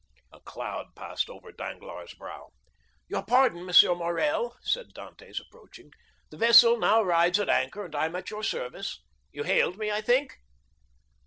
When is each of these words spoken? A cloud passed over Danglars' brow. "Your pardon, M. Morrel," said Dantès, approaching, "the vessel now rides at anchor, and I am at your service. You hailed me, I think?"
A 0.33 0.39
cloud 0.39 0.95
passed 0.95 1.29
over 1.29 1.51
Danglars' 1.51 2.15
brow. 2.15 2.49
"Your 3.07 3.23
pardon, 3.23 3.69
M. 3.69 3.97
Morrel," 3.99 4.57
said 4.63 4.95
Dantès, 4.95 5.39
approaching, 5.39 5.91
"the 6.31 6.37
vessel 6.37 6.75
now 6.79 7.03
rides 7.03 7.39
at 7.39 7.49
anchor, 7.49 7.85
and 7.85 7.93
I 7.93 8.05
am 8.07 8.15
at 8.15 8.31
your 8.31 8.41
service. 8.43 9.03
You 9.31 9.43
hailed 9.43 9.77
me, 9.77 9.91
I 9.91 10.01
think?" 10.01 10.39